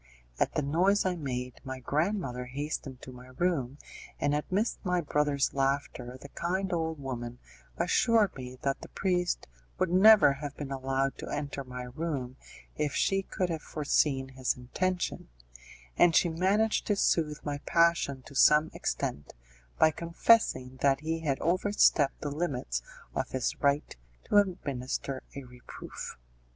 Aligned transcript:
At 0.39 0.55
the 0.55 0.63
noise 0.63 1.05
I 1.05 1.15
made 1.15 1.61
my 1.63 1.79
grandmother 1.79 2.45
hastened 2.45 3.03
to 3.03 3.11
my 3.11 3.27
room, 3.37 3.77
and 4.19 4.33
amidst 4.33 4.83
my 4.83 4.99
brother's 4.99 5.53
laughter 5.53 6.17
the 6.19 6.29
kind 6.29 6.73
old 6.73 6.99
woman 6.99 7.37
assured 7.77 8.35
me 8.35 8.57
that 8.63 8.81
the 8.81 8.89
priest 8.89 9.45
would 9.77 9.91
never 9.91 10.33
have 10.33 10.57
been 10.57 10.71
allowed 10.71 11.19
to 11.19 11.29
enter 11.29 11.63
my 11.63 11.83
room 11.83 12.35
if 12.75 12.95
she 12.95 13.21
could 13.21 13.51
have 13.51 13.61
foreseen 13.61 14.29
his 14.29 14.57
intention, 14.57 15.29
and 15.95 16.15
she 16.15 16.29
managed 16.29 16.87
to 16.87 16.95
soothe 16.95 17.37
my 17.45 17.59
passion 17.67 18.23
to 18.23 18.33
some 18.33 18.71
extent 18.73 19.35
by 19.77 19.91
confessing 19.91 20.77
that 20.81 21.01
he 21.01 21.19
had 21.19 21.39
over 21.41 21.71
stepped 21.71 22.21
the 22.21 22.31
limits 22.31 22.81
of 23.13 23.29
his 23.29 23.55
right 23.61 23.95
to 24.23 24.37
administer 24.37 25.21
a 25.35 25.43
reproof. 25.43 26.17